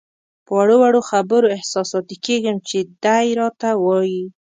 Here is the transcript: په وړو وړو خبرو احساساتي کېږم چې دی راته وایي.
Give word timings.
په 0.45 0.51
وړو 0.57 0.75
وړو 0.81 1.01
خبرو 1.09 1.53
احساساتي 1.57 2.15
کېږم 2.25 2.57
چې 2.69 2.77
دی 3.03 3.27
راته 3.39 3.69
وایي. 3.85 4.23